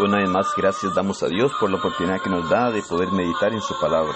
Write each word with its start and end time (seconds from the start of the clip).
Una 0.00 0.18
vez 0.18 0.28
más, 0.28 0.54
gracias 0.56 0.94
damos 0.94 1.24
a 1.24 1.26
Dios 1.26 1.50
por 1.58 1.70
la 1.70 1.78
oportunidad 1.78 2.20
que 2.22 2.30
nos 2.30 2.48
da 2.48 2.70
de 2.70 2.82
poder 2.82 3.10
meditar 3.10 3.52
en 3.52 3.60
su 3.60 3.74
palabra. 3.80 4.14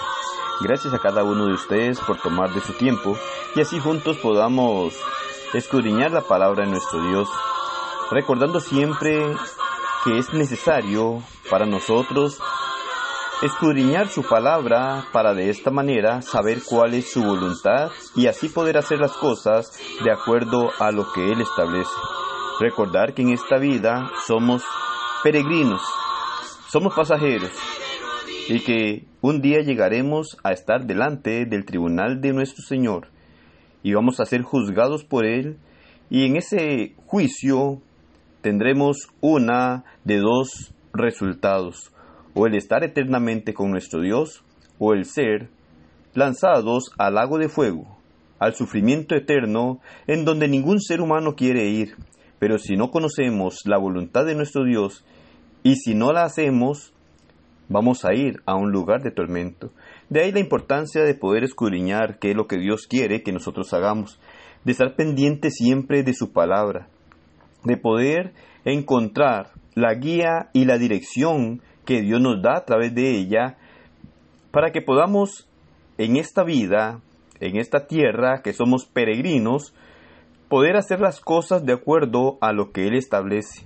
Gracias 0.61 0.93
a 0.93 0.99
cada 0.99 1.25
uno 1.25 1.45
de 1.47 1.53
ustedes 1.53 1.99
por 1.99 2.17
tomar 2.21 2.53
de 2.53 2.61
su 2.61 2.71
tiempo 2.71 3.17
y 3.53 3.59
así 3.59 3.81
juntos 3.81 4.15
podamos 4.17 4.93
escudriñar 5.53 6.11
la 6.11 6.21
palabra 6.21 6.63
de 6.63 6.71
nuestro 6.71 7.01
Dios, 7.01 7.27
recordando 8.11 8.61
siempre 8.61 9.35
que 10.05 10.17
es 10.17 10.33
necesario 10.33 11.21
para 11.49 11.65
nosotros 11.65 12.39
escudriñar 13.41 14.07
su 14.07 14.23
palabra 14.23 15.07
para 15.11 15.33
de 15.33 15.49
esta 15.49 15.69
manera 15.69 16.21
saber 16.21 16.63
cuál 16.63 16.93
es 16.93 17.11
su 17.11 17.21
voluntad 17.23 17.91
y 18.15 18.27
así 18.27 18.47
poder 18.47 18.77
hacer 18.77 18.99
las 18.99 19.11
cosas 19.11 19.77
de 20.01 20.13
acuerdo 20.13 20.71
a 20.79 20.93
lo 20.93 21.11
que 21.11 21.29
Él 21.29 21.41
establece. 21.41 21.91
Recordar 22.61 23.13
que 23.13 23.23
en 23.23 23.29
esta 23.29 23.57
vida 23.57 24.09
somos 24.25 24.63
peregrinos, 25.23 25.81
somos 26.69 26.93
pasajeros 26.93 27.51
y 28.49 28.59
que 28.59 29.05
un 29.21 29.41
día 29.41 29.61
llegaremos 29.61 30.37
a 30.43 30.51
estar 30.51 30.85
delante 30.85 31.45
del 31.45 31.63
tribunal 31.63 32.19
de 32.19 32.33
nuestro 32.33 32.61
Señor 32.61 33.07
y 33.83 33.93
vamos 33.93 34.19
a 34.19 34.25
ser 34.25 34.41
juzgados 34.41 35.05
por 35.05 35.25
Él 35.25 35.59
y 36.09 36.25
en 36.25 36.35
ese 36.35 36.95
juicio 37.05 37.81
tendremos 38.41 39.07
una 39.21 39.85
de 40.03 40.17
dos 40.17 40.73
resultados, 40.93 41.93
o 42.33 42.45
el 42.45 42.55
estar 42.55 42.83
eternamente 42.83 43.53
con 43.53 43.71
nuestro 43.71 44.01
Dios, 44.01 44.43
o 44.77 44.93
el 44.93 45.05
ser 45.05 45.49
lanzados 46.13 46.91
al 46.97 47.15
lago 47.15 47.37
de 47.37 47.47
fuego, 47.47 47.97
al 48.39 48.55
sufrimiento 48.55 49.15
eterno 49.15 49.79
en 50.05 50.25
donde 50.25 50.49
ningún 50.49 50.81
ser 50.81 50.99
humano 50.99 51.35
quiere 51.35 51.69
ir, 51.69 51.95
pero 52.43 52.57
si 52.57 52.75
no 52.75 52.91
conocemos 52.91 53.61
la 53.63 53.77
voluntad 53.77 54.25
de 54.25 54.35
nuestro 54.35 54.65
Dios 54.65 55.05
y 55.63 55.77
si 55.77 55.95
no 55.95 56.11
la 56.11 56.23
hacemos, 56.23 56.91
vamos 57.69 58.03
a 58.03 58.13
ir 58.13 58.41
a 58.45 58.55
un 58.55 58.69
lugar 58.69 59.01
de 59.01 59.11
tormento. 59.11 59.71
De 60.09 60.19
ahí 60.19 60.33
la 60.33 60.41
importancia 60.41 61.05
de 61.05 61.15
poder 61.15 61.45
escudriñar 61.45 62.19
qué 62.19 62.31
es 62.31 62.35
lo 62.35 62.47
que 62.47 62.57
Dios 62.57 62.85
quiere 62.85 63.23
que 63.23 63.31
nosotros 63.31 63.73
hagamos, 63.73 64.19
de 64.65 64.73
estar 64.73 64.97
pendiente 64.97 65.51
siempre 65.51 66.03
de 66.03 66.13
su 66.13 66.33
palabra, 66.33 66.89
de 67.63 67.77
poder 67.77 68.33
encontrar 68.65 69.51
la 69.73 69.93
guía 69.93 70.49
y 70.51 70.65
la 70.65 70.77
dirección 70.77 71.61
que 71.85 72.01
Dios 72.01 72.19
nos 72.19 72.41
da 72.41 72.57
a 72.57 72.65
través 72.65 72.93
de 72.93 73.09
ella 73.09 73.55
para 74.51 74.73
que 74.73 74.81
podamos 74.81 75.47
en 75.97 76.17
esta 76.17 76.43
vida, 76.43 76.99
en 77.39 77.55
esta 77.55 77.87
tierra 77.87 78.41
que 78.43 78.51
somos 78.51 78.85
peregrinos, 78.85 79.73
poder 80.53 80.77
hacer 80.77 80.99
las 80.99 81.19
cosas 81.19 81.65
de 81.65 81.73
acuerdo 81.73 82.37
a 82.39 82.53
lo 82.53 82.71
que 82.71 82.85
Él 82.85 82.93
establece, 82.93 83.65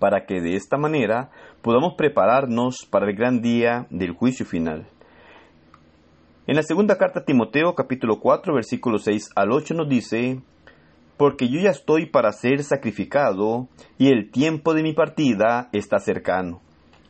para 0.00 0.26
que 0.26 0.40
de 0.40 0.56
esta 0.56 0.76
manera 0.76 1.30
podamos 1.62 1.94
prepararnos 1.94 2.88
para 2.90 3.08
el 3.08 3.14
gran 3.14 3.40
día 3.40 3.86
del 3.88 4.10
juicio 4.10 4.44
final. 4.44 4.88
En 6.48 6.56
la 6.56 6.64
segunda 6.64 6.98
carta 6.98 7.20
a 7.20 7.24
Timoteo 7.24 7.76
capítulo 7.76 8.18
4 8.18 8.52
versículos 8.52 9.04
6 9.04 9.30
al 9.36 9.52
8 9.52 9.74
nos 9.74 9.88
dice, 9.88 10.40
Porque 11.16 11.48
yo 11.48 11.60
ya 11.60 11.70
estoy 11.70 12.06
para 12.06 12.32
ser 12.32 12.64
sacrificado 12.64 13.68
y 13.96 14.08
el 14.08 14.32
tiempo 14.32 14.74
de 14.74 14.82
mi 14.82 14.94
partida 14.94 15.68
está 15.70 16.00
cercano. 16.00 16.60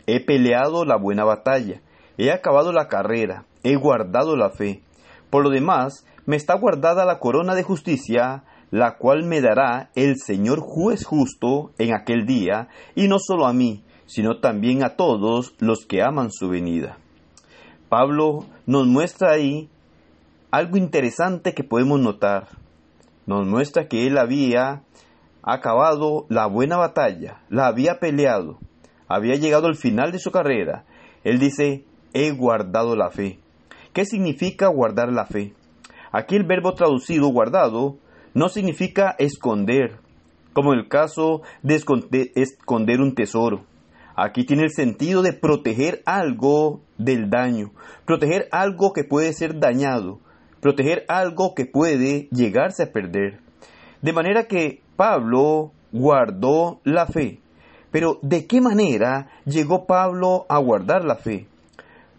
He 0.06 0.20
peleado 0.22 0.84
la 0.84 0.98
buena 0.98 1.24
batalla, 1.24 1.80
he 2.18 2.30
acabado 2.30 2.74
la 2.74 2.88
carrera, 2.88 3.46
he 3.62 3.74
guardado 3.74 4.36
la 4.36 4.50
fe. 4.50 4.82
Por 5.30 5.44
lo 5.44 5.48
demás, 5.48 6.06
me 6.26 6.36
está 6.36 6.54
guardada 6.58 7.06
la 7.06 7.20
corona 7.20 7.54
de 7.54 7.62
justicia, 7.62 8.44
la 8.72 8.96
cual 8.96 9.22
me 9.22 9.42
dará 9.42 9.90
el 9.94 10.16
Señor 10.16 10.58
juez 10.60 11.04
justo 11.04 11.72
en 11.78 11.94
aquel 11.94 12.24
día, 12.24 12.68
y 12.94 13.06
no 13.06 13.18
solo 13.18 13.46
a 13.46 13.52
mí, 13.52 13.84
sino 14.06 14.40
también 14.40 14.82
a 14.82 14.96
todos 14.96 15.54
los 15.60 15.84
que 15.84 16.02
aman 16.02 16.32
su 16.32 16.48
venida. 16.48 16.96
Pablo 17.90 18.46
nos 18.64 18.86
muestra 18.86 19.32
ahí 19.32 19.68
algo 20.50 20.78
interesante 20.78 21.52
que 21.52 21.64
podemos 21.64 22.00
notar. 22.00 22.48
Nos 23.26 23.46
muestra 23.46 23.88
que 23.88 24.06
él 24.06 24.16
había 24.16 24.82
acabado 25.42 26.24
la 26.30 26.46
buena 26.46 26.78
batalla, 26.78 27.42
la 27.50 27.66
había 27.66 28.00
peleado, 28.00 28.58
había 29.06 29.34
llegado 29.34 29.66
al 29.66 29.76
final 29.76 30.12
de 30.12 30.18
su 30.18 30.30
carrera. 30.30 30.86
Él 31.24 31.38
dice, 31.38 31.84
he 32.14 32.30
guardado 32.30 32.96
la 32.96 33.10
fe. 33.10 33.38
¿Qué 33.92 34.06
significa 34.06 34.68
guardar 34.68 35.12
la 35.12 35.26
fe? 35.26 35.52
Aquí 36.10 36.36
el 36.36 36.44
verbo 36.44 36.72
traducido 36.72 37.28
guardado 37.28 37.98
no 38.34 38.48
significa 38.48 39.14
esconder, 39.18 39.98
como 40.52 40.72
en 40.72 40.80
el 40.80 40.88
caso 40.88 41.42
de 41.62 41.74
esconder 42.34 43.00
un 43.00 43.14
tesoro. 43.14 43.64
Aquí 44.14 44.44
tiene 44.44 44.64
el 44.64 44.70
sentido 44.70 45.22
de 45.22 45.32
proteger 45.32 46.02
algo 46.04 46.80
del 46.98 47.30
daño, 47.30 47.72
proteger 48.04 48.48
algo 48.52 48.92
que 48.92 49.04
puede 49.04 49.32
ser 49.32 49.58
dañado, 49.58 50.20
proteger 50.60 51.04
algo 51.08 51.54
que 51.54 51.64
puede 51.64 52.28
llegarse 52.30 52.82
a 52.82 52.92
perder. 52.92 53.40
De 54.02 54.12
manera 54.12 54.44
que 54.44 54.82
Pablo 54.96 55.72
guardó 55.92 56.80
la 56.84 57.06
fe. 57.06 57.40
Pero 57.90 58.18
¿de 58.22 58.46
qué 58.46 58.60
manera 58.60 59.28
llegó 59.44 59.86
Pablo 59.86 60.46
a 60.48 60.58
guardar 60.58 61.04
la 61.04 61.16
fe? 61.16 61.46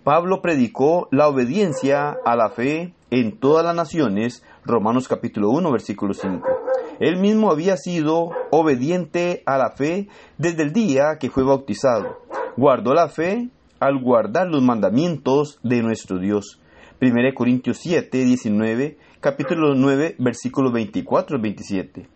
Pablo 0.03 0.41
predicó 0.41 1.07
la 1.12 1.28
obediencia 1.28 2.18
a 2.25 2.35
la 2.35 2.50
fe 2.50 2.94
en 3.09 3.40
todas 3.40 3.66
las 3.66 3.75
naciones, 3.75 4.44
Romanos 4.66 5.09
capítulo 5.09 5.50
1, 5.50 5.72
versículo 5.74 6.13
5. 6.13 6.47
Él 7.00 7.19
mismo 7.19 7.51
había 7.51 7.75
sido 7.75 8.29
obediente 8.50 9.44
a 9.46 9.57
la 9.57 9.72
fe 9.72 10.07
desde 10.38 10.63
el 10.63 10.72
día 10.72 11.18
que 11.19 11.29
fue 11.29 11.44
bautizado. 11.44 12.19
Guardó 12.56 12.94
la 12.94 13.09
fe 13.09 13.50
al 13.81 14.02
guardar 14.02 14.47
los 14.47 14.62
mandamientos 14.62 15.59
de 15.63 15.81
nuestro 15.81 16.18
Dios. 16.18 16.62
1 17.02 17.34
Corintios 17.35 17.79
7, 17.79 18.23
19, 18.23 18.97
capítulo 19.19 19.75
9, 19.75 20.16
versículo 20.19 20.72
24 20.72 21.35
al 21.35 21.41
27. 21.41 22.07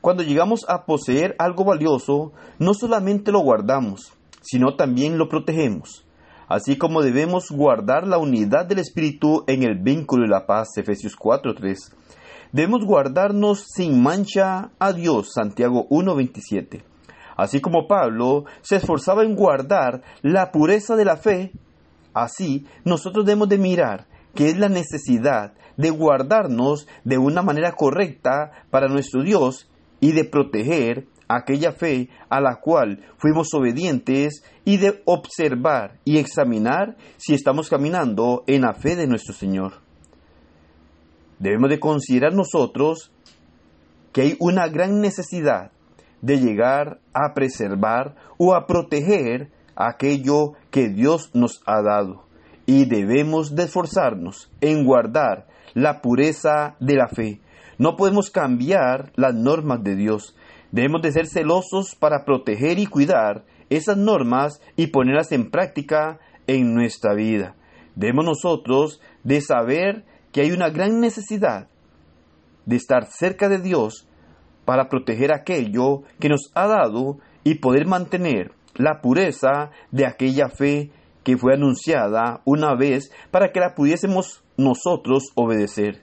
Cuando 0.00 0.22
llegamos 0.22 0.64
a 0.68 0.84
poseer 0.86 1.34
algo 1.38 1.64
valioso, 1.64 2.32
no 2.60 2.72
solamente 2.72 3.32
lo 3.32 3.40
guardamos, 3.40 4.12
sino 4.42 4.76
también 4.76 5.18
lo 5.18 5.28
protegemos 5.28 6.06
así 6.50 6.76
como 6.76 7.00
debemos 7.00 7.52
guardar 7.52 8.08
la 8.08 8.18
unidad 8.18 8.66
del 8.66 8.80
Espíritu 8.80 9.44
en 9.46 9.62
el 9.62 9.78
vínculo 9.78 10.24
de 10.24 10.30
la 10.30 10.46
paz, 10.46 10.76
Efesios 10.76 11.16
4.3. 11.16 11.94
Debemos 12.50 12.84
guardarnos 12.84 13.64
sin 13.72 14.02
mancha 14.02 14.72
a 14.80 14.92
Dios, 14.92 15.32
Santiago 15.32 15.86
1.27. 15.90 16.82
Así 17.36 17.60
como 17.60 17.86
Pablo 17.86 18.46
se 18.62 18.76
esforzaba 18.76 19.22
en 19.22 19.36
guardar 19.36 20.02
la 20.22 20.50
pureza 20.50 20.96
de 20.96 21.04
la 21.04 21.16
fe, 21.16 21.52
así 22.14 22.66
nosotros 22.84 23.24
debemos 23.24 23.48
de 23.48 23.58
mirar 23.58 24.08
que 24.34 24.48
es 24.48 24.58
la 24.58 24.68
necesidad 24.68 25.52
de 25.76 25.90
guardarnos 25.90 26.88
de 27.04 27.18
una 27.18 27.42
manera 27.42 27.72
correcta 27.72 28.50
para 28.70 28.88
nuestro 28.88 29.22
Dios 29.22 29.70
y 30.00 30.12
de 30.12 30.24
proteger 30.24 31.06
aquella 31.30 31.72
fe 31.72 32.08
a 32.28 32.40
la 32.40 32.56
cual 32.56 33.04
fuimos 33.16 33.54
obedientes 33.54 34.42
y 34.64 34.78
de 34.78 35.00
observar 35.04 35.98
y 36.04 36.18
examinar 36.18 36.96
si 37.18 37.34
estamos 37.34 37.68
caminando 37.68 38.42
en 38.46 38.62
la 38.62 38.74
fe 38.74 38.96
de 38.96 39.06
nuestro 39.06 39.32
Señor. 39.32 39.74
Debemos 41.38 41.70
de 41.70 41.78
considerar 41.78 42.34
nosotros 42.34 43.12
que 44.12 44.22
hay 44.22 44.36
una 44.40 44.66
gran 44.68 45.00
necesidad 45.00 45.70
de 46.20 46.38
llegar 46.38 46.98
a 47.14 47.32
preservar 47.32 48.16
o 48.36 48.54
a 48.54 48.66
proteger 48.66 49.50
aquello 49.76 50.54
que 50.70 50.88
Dios 50.88 51.30
nos 51.32 51.62
ha 51.64 51.80
dado 51.80 52.24
y 52.66 52.86
debemos 52.86 53.54
de 53.54 53.64
esforzarnos 53.64 54.50
en 54.60 54.84
guardar 54.84 55.46
la 55.74 56.00
pureza 56.00 56.76
de 56.80 56.96
la 56.96 57.08
fe. 57.08 57.40
No 57.78 57.96
podemos 57.96 58.30
cambiar 58.30 59.12
las 59.16 59.34
normas 59.34 59.82
de 59.82 59.96
Dios, 59.96 60.36
Debemos 60.72 61.02
de 61.02 61.12
ser 61.12 61.26
celosos 61.26 61.94
para 61.94 62.24
proteger 62.24 62.78
y 62.78 62.86
cuidar 62.86 63.44
esas 63.70 63.96
normas 63.96 64.60
y 64.76 64.88
ponerlas 64.88 65.32
en 65.32 65.50
práctica 65.50 66.18
en 66.46 66.74
nuestra 66.74 67.14
vida. 67.14 67.56
Debemos 67.94 68.24
nosotros 68.24 69.00
de 69.24 69.40
saber 69.40 70.04
que 70.32 70.42
hay 70.42 70.52
una 70.52 70.70
gran 70.70 71.00
necesidad 71.00 71.68
de 72.66 72.76
estar 72.76 73.06
cerca 73.06 73.48
de 73.48 73.58
Dios 73.58 74.06
para 74.64 74.88
proteger 74.88 75.32
aquello 75.32 76.02
que 76.20 76.28
nos 76.28 76.50
ha 76.54 76.66
dado 76.66 77.18
y 77.42 77.56
poder 77.56 77.86
mantener 77.86 78.52
la 78.74 79.00
pureza 79.00 79.70
de 79.90 80.06
aquella 80.06 80.48
fe 80.48 80.92
que 81.24 81.36
fue 81.36 81.54
anunciada 81.54 82.40
una 82.44 82.74
vez 82.74 83.10
para 83.30 83.52
que 83.52 83.60
la 83.60 83.74
pudiésemos 83.74 84.44
nosotros 84.56 85.24
obedecer. 85.34 86.02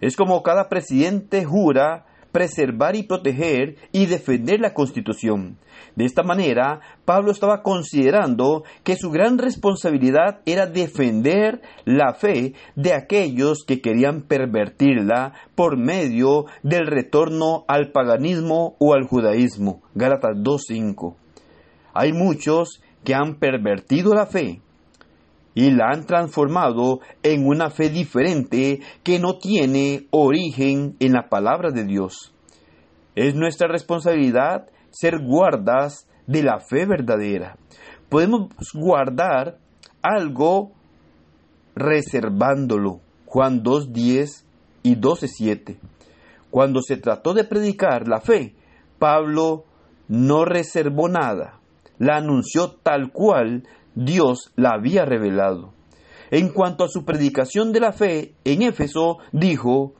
Es 0.00 0.16
como 0.16 0.42
cada 0.42 0.68
presidente 0.68 1.44
jura 1.44 2.06
preservar 2.34 2.96
y 2.96 3.04
proteger 3.04 3.76
y 3.92 4.06
defender 4.06 4.58
la 4.58 4.74
Constitución. 4.74 5.56
De 5.94 6.04
esta 6.04 6.24
manera, 6.24 6.80
Pablo 7.04 7.30
estaba 7.30 7.62
considerando 7.62 8.64
que 8.82 8.96
su 8.96 9.12
gran 9.12 9.38
responsabilidad 9.38 10.40
era 10.44 10.66
defender 10.66 11.62
la 11.84 12.12
fe 12.14 12.54
de 12.74 12.92
aquellos 12.92 13.64
que 13.64 13.80
querían 13.80 14.22
pervertirla 14.22 15.32
por 15.54 15.78
medio 15.78 16.46
del 16.64 16.88
retorno 16.88 17.64
al 17.68 17.92
paganismo 17.92 18.74
o 18.80 18.94
al 18.94 19.04
judaísmo. 19.04 19.82
Gálatas 19.94 20.36
2.5. 20.36 21.14
Hay 21.92 22.12
muchos 22.12 22.82
que 23.04 23.14
han 23.14 23.36
pervertido 23.36 24.12
la 24.12 24.26
fe 24.26 24.60
y 25.54 25.70
la 25.70 25.90
han 25.92 26.06
transformado 26.06 27.00
en 27.22 27.46
una 27.46 27.70
fe 27.70 27.88
diferente 27.88 28.80
que 29.02 29.18
no 29.18 29.38
tiene 29.38 30.06
origen 30.10 30.96
en 30.98 31.12
la 31.12 31.28
palabra 31.28 31.70
de 31.70 31.84
Dios. 31.84 32.34
Es 33.14 33.34
nuestra 33.34 33.68
responsabilidad 33.68 34.66
ser 34.90 35.20
guardas 35.20 36.08
de 36.26 36.42
la 36.42 36.58
fe 36.58 36.86
verdadera. 36.86 37.56
Podemos 38.08 38.48
guardar 38.74 39.58
algo 40.02 40.72
reservándolo. 41.74 43.00
Juan 43.26 43.62
2.10 43.62 44.44
y 44.82 44.96
12.7. 44.96 45.78
Cuando 46.50 46.80
se 46.82 46.96
trató 46.96 47.34
de 47.34 47.44
predicar 47.44 48.06
la 48.06 48.20
fe, 48.20 48.54
Pablo 48.98 49.64
no 50.06 50.44
reservó 50.44 51.08
nada, 51.08 51.58
la 51.98 52.16
anunció 52.16 52.72
tal 52.82 53.10
cual 53.10 53.64
Dios 53.94 54.52
la 54.56 54.70
había 54.70 55.04
revelado. 55.04 55.72
En 56.30 56.48
cuanto 56.48 56.84
a 56.84 56.88
su 56.88 57.04
predicación 57.04 57.72
de 57.72 57.80
la 57.80 57.92
fe, 57.92 58.34
en 58.44 58.62
Éfeso 58.62 59.18
dijo, 59.32 59.92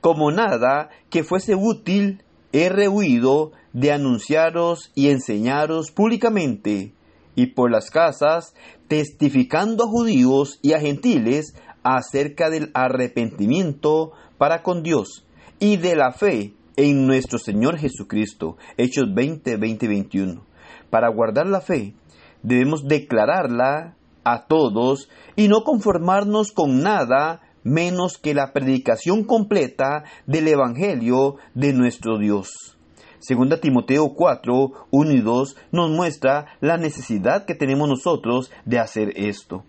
como 0.00 0.30
nada 0.30 0.90
que 1.10 1.24
fuese 1.24 1.54
útil 1.54 2.22
he 2.52 2.68
rehuido 2.68 3.52
de 3.72 3.92
anunciaros 3.92 4.92
y 4.94 5.08
enseñaros 5.08 5.90
públicamente 5.90 6.92
y 7.34 7.46
por 7.46 7.70
las 7.70 7.90
casas, 7.90 8.54
testificando 8.88 9.84
a 9.84 9.88
judíos 9.88 10.58
y 10.62 10.72
a 10.72 10.80
gentiles 10.80 11.54
acerca 11.82 12.50
del 12.50 12.70
arrepentimiento 12.74 14.12
para 14.38 14.62
con 14.62 14.82
Dios 14.82 15.26
y 15.58 15.76
de 15.76 15.96
la 15.96 16.12
fe 16.12 16.54
en 16.76 17.06
nuestro 17.06 17.38
Señor 17.38 17.78
Jesucristo. 17.78 18.56
Hechos 18.76 19.12
20, 19.14 19.56
20, 19.56 19.88
21. 19.88 20.44
Para 20.90 21.08
guardar 21.08 21.46
la 21.46 21.60
fe, 21.60 21.94
debemos 22.44 22.86
declararla 22.86 23.96
a 24.22 24.46
todos 24.46 25.08
y 25.34 25.48
no 25.48 25.64
conformarnos 25.64 26.52
con 26.52 26.82
nada 26.82 27.40
menos 27.64 28.18
que 28.18 28.34
la 28.34 28.52
predicación 28.52 29.24
completa 29.24 30.04
del 30.26 30.46
Evangelio 30.48 31.36
de 31.54 31.72
nuestro 31.72 32.18
Dios. 32.18 32.78
Segunda 33.18 33.58
Timoteo 33.58 34.12
4, 34.14 34.72
1 34.90 35.10
y 35.10 35.20
2 35.20 35.56
nos 35.72 35.90
muestra 35.90 36.46
la 36.60 36.76
necesidad 36.76 37.46
que 37.46 37.54
tenemos 37.54 37.88
nosotros 37.88 38.52
de 38.66 38.78
hacer 38.78 39.14
esto. 39.16 39.64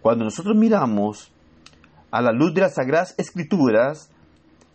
Cuando 0.00 0.24
nosotros 0.24 0.56
miramos 0.56 1.30
a 2.10 2.22
la 2.22 2.32
luz 2.32 2.54
de 2.54 2.62
las 2.62 2.74
Sagradas 2.74 3.14
Escrituras, 3.18 4.10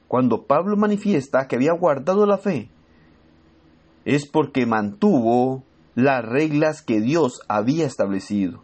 cuando 0.07 0.45
Pablo 0.45 0.78
manifiesta 0.78 1.48
que 1.48 1.56
había 1.56 1.74
guardado 1.74 2.28
la 2.28 2.38
fe, 2.38 2.69
es 4.06 4.28
porque 4.28 4.66
mantuvo 4.68 5.63
las 6.04 6.24
reglas 6.24 6.81
que 6.81 7.01
Dios 7.01 7.42
había 7.48 7.86
establecido. 7.86 8.63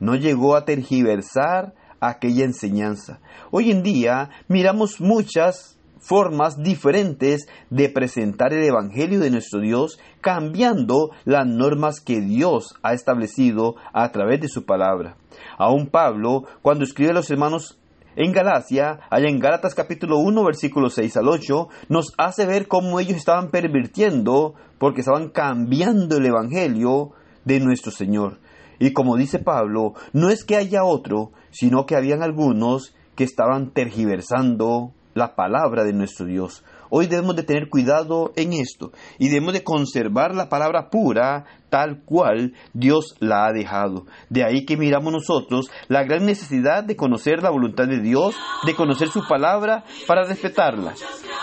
No 0.00 0.16
llegó 0.16 0.56
a 0.56 0.64
tergiversar 0.64 1.74
aquella 2.00 2.44
enseñanza. 2.44 3.20
Hoy 3.50 3.70
en 3.70 3.82
día 3.82 4.30
miramos 4.48 5.00
muchas 5.00 5.78
formas 6.00 6.60
diferentes 6.60 7.46
de 7.70 7.88
presentar 7.88 8.52
el 8.52 8.64
Evangelio 8.64 9.20
de 9.20 9.30
nuestro 9.30 9.60
Dios, 9.60 10.00
cambiando 10.20 11.10
las 11.24 11.46
normas 11.46 12.00
que 12.00 12.20
Dios 12.20 12.74
ha 12.82 12.92
establecido 12.92 13.76
a 13.92 14.10
través 14.10 14.40
de 14.40 14.48
su 14.48 14.66
palabra. 14.66 15.16
Aún 15.58 15.86
Pablo, 15.86 16.42
cuando 16.60 16.84
escribe 16.84 17.12
a 17.12 17.14
los 17.14 17.30
hermanos 17.30 17.78
en 18.16 18.32
Galacia, 18.32 19.00
allá 19.10 19.28
en 19.28 19.38
Gálatas 19.38 19.74
capítulo 19.74 20.18
1, 20.18 20.44
versículo 20.44 20.90
6 20.90 21.16
al 21.16 21.28
8, 21.28 21.68
nos 21.88 22.12
hace 22.18 22.46
ver 22.46 22.68
cómo 22.68 23.00
ellos 23.00 23.16
estaban 23.16 23.50
pervirtiendo 23.50 24.54
porque 24.78 25.00
estaban 25.00 25.30
cambiando 25.30 26.16
el 26.16 26.26
Evangelio 26.26 27.12
de 27.44 27.60
nuestro 27.60 27.90
Señor. 27.90 28.40
Y 28.78 28.92
como 28.92 29.16
dice 29.16 29.38
Pablo, 29.38 29.94
no 30.12 30.30
es 30.30 30.44
que 30.44 30.56
haya 30.56 30.84
otro, 30.84 31.32
sino 31.50 31.86
que 31.86 31.96
habían 31.96 32.22
algunos 32.22 32.94
que 33.14 33.24
estaban 33.24 33.70
tergiversando 33.72 34.92
la 35.14 35.34
palabra 35.34 35.84
de 35.84 35.92
nuestro 35.92 36.26
Dios. 36.26 36.62
Hoy 36.94 37.06
debemos 37.06 37.36
de 37.36 37.42
tener 37.42 37.70
cuidado 37.70 38.32
en 38.36 38.52
esto 38.52 38.92
y 39.18 39.28
debemos 39.28 39.54
de 39.54 39.64
conservar 39.64 40.34
la 40.34 40.50
palabra 40.50 40.90
pura 40.90 41.46
tal 41.70 42.02
cual 42.04 42.52
Dios 42.74 43.16
la 43.18 43.46
ha 43.46 43.52
dejado. 43.52 44.04
De 44.28 44.44
ahí 44.44 44.66
que 44.66 44.76
miramos 44.76 45.10
nosotros 45.10 45.70
la 45.88 46.04
gran 46.04 46.26
necesidad 46.26 46.84
de 46.84 46.94
conocer 46.94 47.42
la 47.42 47.48
voluntad 47.48 47.88
de 47.88 48.00
Dios, 48.00 48.36
de 48.66 48.74
conocer 48.74 49.08
su 49.08 49.26
palabra 49.26 49.84
para 50.06 50.24
respetarla. 50.24 50.92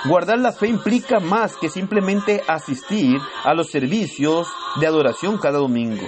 Guardar 0.05 0.37
la 0.37 0.51
fe 0.51 0.67
implica 0.67 1.19
más 1.19 1.55
que 1.57 1.69
simplemente 1.69 2.41
asistir 2.47 3.17
a 3.43 3.55
los 3.55 3.71
servicios 3.71 4.47
de 4.79 4.85
adoración 4.85 5.39
cada 5.39 5.57
domingo. 5.57 6.05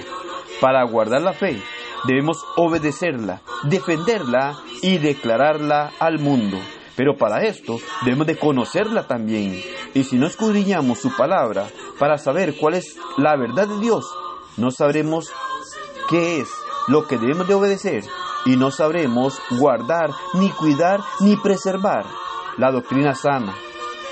Para 0.60 0.84
guardar 0.84 1.20
la 1.20 1.32
fe, 1.32 1.60
debemos 2.06 2.38
obedecerla, 2.56 3.42
defenderla 3.64 4.56
y 4.82 4.98
declararla 4.98 5.90
al 5.98 6.20
mundo. 6.20 6.58
Pero 6.96 7.16
para 7.16 7.42
esto 7.44 7.78
debemos 8.04 8.26
de 8.26 8.38
conocerla 8.38 9.06
también. 9.06 9.60
Y 9.94 10.04
si 10.04 10.16
no 10.16 10.26
escudriñamos 10.26 10.98
su 10.98 11.14
palabra 11.16 11.66
para 11.98 12.18
saber 12.18 12.56
cuál 12.58 12.74
es 12.74 12.96
la 13.16 13.36
verdad 13.36 13.68
de 13.68 13.78
Dios, 13.80 14.04
no 14.56 14.70
sabremos 14.70 15.30
qué 16.08 16.40
es 16.40 16.48
lo 16.88 17.06
que 17.06 17.18
debemos 17.18 17.48
de 17.48 17.54
obedecer 17.54 18.04
y 18.44 18.56
no 18.56 18.70
sabremos 18.70 19.40
guardar, 19.50 20.10
ni 20.34 20.50
cuidar, 20.50 21.00
ni 21.20 21.36
preservar 21.36 22.04
la 22.58 22.70
doctrina 22.70 23.14
sana. 23.14 23.54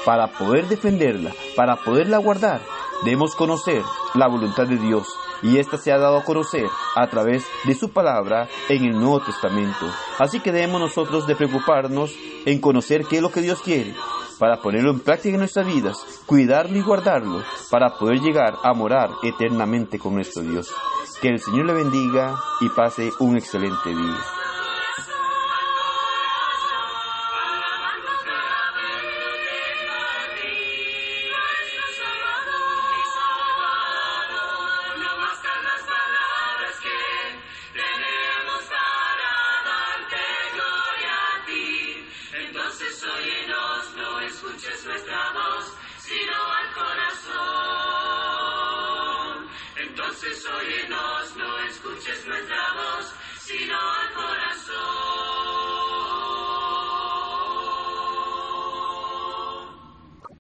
Para 0.05 0.29
poder 0.29 0.67
defenderla, 0.67 1.33
para 1.57 1.77
poderla 1.77 2.17
guardar, 2.19 2.63
debemos 3.05 3.35
conocer 3.35 3.83
la 4.15 4.29
voluntad 4.29 4.67
de 4.67 4.79
Dios 4.79 5.07
y 5.43 5.59
esta 5.59 5.77
se 5.77 5.93
ha 5.93 5.99
dado 5.99 6.19
a 6.19 6.25
conocer 6.25 6.67
a 6.95 7.09
través 7.09 7.45
de 7.65 7.75
su 7.75 7.91
palabra 7.91 8.49
en 8.69 8.85
el 8.85 8.93
Nuevo 8.93 9.21
Testamento. 9.21 9.87
Así 10.19 10.41
que 10.41 10.53
debemos 10.53 10.81
nosotros 10.81 11.27
de 11.27 11.37
preocuparnos 11.37 12.15
en 12.45 12.61
conocer 12.61 13.05
qué 13.05 13.17
es 13.17 13.23
lo 13.23 13.31
que 13.31 13.43
Dios 13.43 13.61
quiere 13.63 13.95
para 14.39 14.61
ponerlo 14.61 14.91
en 14.91 15.01
práctica 15.01 15.35
en 15.35 15.41
nuestras 15.41 15.67
vidas, 15.67 16.23
cuidarlo 16.25 16.77
y 16.79 16.83
guardarlo 16.83 17.43
para 17.71 17.99
poder 17.99 18.21
llegar 18.21 18.55
a 18.65 18.73
morar 18.73 19.11
eternamente 19.23 19.99
con 19.99 20.15
nuestro 20.15 20.43
Dios. 20.43 20.73
Que 21.21 21.29
el 21.29 21.39
Señor 21.39 21.67
le 21.67 21.75
bendiga 21.75 22.35
y 22.63 22.71
pase 22.71 23.11
un 23.19 23.37
excelente 23.37 23.91
día. 23.91 24.40
so 43.01 43.09
you 43.21 43.49
know. 43.49 43.70